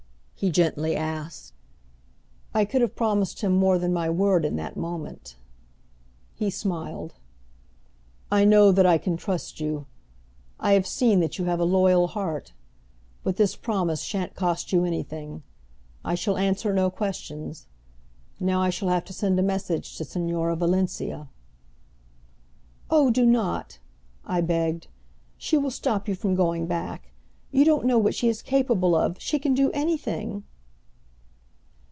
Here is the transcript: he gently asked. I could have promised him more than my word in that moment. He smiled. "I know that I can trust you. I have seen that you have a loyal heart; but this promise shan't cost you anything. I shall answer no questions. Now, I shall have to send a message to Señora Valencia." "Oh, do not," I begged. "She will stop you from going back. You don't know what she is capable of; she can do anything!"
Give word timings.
he 0.33 0.49
gently 0.49 0.95
asked. 0.95 1.53
I 2.51 2.65
could 2.65 2.81
have 2.81 2.95
promised 2.95 3.41
him 3.41 3.51
more 3.53 3.77
than 3.77 3.93
my 3.93 4.09
word 4.09 4.43
in 4.43 4.55
that 4.55 4.75
moment. 4.75 5.35
He 6.33 6.49
smiled. 6.49 7.13
"I 8.31 8.43
know 8.43 8.71
that 8.71 8.87
I 8.87 8.97
can 8.97 9.17
trust 9.17 9.59
you. 9.59 9.85
I 10.59 10.73
have 10.73 10.87
seen 10.87 11.19
that 11.19 11.37
you 11.37 11.45
have 11.45 11.59
a 11.59 11.63
loyal 11.63 12.07
heart; 12.07 12.53
but 13.23 13.37
this 13.37 13.55
promise 13.55 14.01
shan't 14.01 14.33
cost 14.33 14.73
you 14.73 14.83
anything. 14.83 15.43
I 16.03 16.15
shall 16.15 16.37
answer 16.37 16.73
no 16.73 16.89
questions. 16.89 17.67
Now, 18.39 18.63
I 18.63 18.71
shall 18.71 18.89
have 18.89 19.05
to 19.05 19.13
send 19.13 19.37
a 19.39 19.43
message 19.43 19.95
to 19.99 20.03
Señora 20.03 20.57
Valencia." 20.57 21.29
"Oh, 22.89 23.11
do 23.11 23.27
not," 23.27 23.77
I 24.25 24.41
begged. 24.41 24.87
"She 25.37 25.55
will 25.55 25.69
stop 25.69 26.07
you 26.07 26.15
from 26.15 26.33
going 26.33 26.65
back. 26.65 27.09
You 27.53 27.65
don't 27.65 27.83
know 27.85 27.97
what 27.97 28.15
she 28.15 28.29
is 28.29 28.41
capable 28.41 28.95
of; 28.95 29.19
she 29.19 29.37
can 29.37 29.53
do 29.53 29.71
anything!" 29.73 30.45